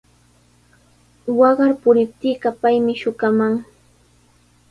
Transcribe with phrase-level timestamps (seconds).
[1.39, 3.53] Waqar puriptiiqa paymi shuqakaman.